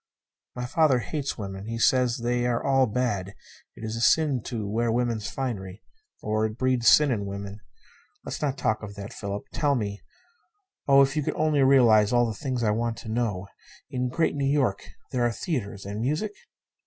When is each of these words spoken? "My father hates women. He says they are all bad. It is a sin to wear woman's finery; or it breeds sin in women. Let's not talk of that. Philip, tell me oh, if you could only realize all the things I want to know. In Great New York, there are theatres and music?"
"My 0.55 0.65
father 0.65 0.97
hates 0.97 1.37
women. 1.37 1.67
He 1.67 1.77
says 1.77 2.17
they 2.23 2.47
are 2.47 2.63
all 2.65 2.87
bad. 2.87 3.35
It 3.75 3.83
is 3.83 3.95
a 3.95 4.01
sin 4.01 4.41
to 4.45 4.67
wear 4.67 4.91
woman's 4.91 5.29
finery; 5.29 5.83
or 6.23 6.43
it 6.47 6.57
breeds 6.57 6.87
sin 6.87 7.11
in 7.11 7.27
women. 7.27 7.59
Let's 8.25 8.41
not 8.41 8.57
talk 8.57 8.81
of 8.81 8.95
that. 8.95 9.13
Philip, 9.13 9.43
tell 9.53 9.75
me 9.75 10.01
oh, 10.87 11.03
if 11.03 11.15
you 11.15 11.21
could 11.21 11.35
only 11.35 11.61
realize 11.61 12.11
all 12.11 12.25
the 12.25 12.33
things 12.33 12.63
I 12.63 12.71
want 12.71 12.97
to 12.97 13.09
know. 13.09 13.45
In 13.91 14.09
Great 14.09 14.33
New 14.33 14.51
York, 14.51 14.89
there 15.11 15.23
are 15.23 15.31
theatres 15.31 15.85
and 15.85 16.01
music?" 16.01 16.31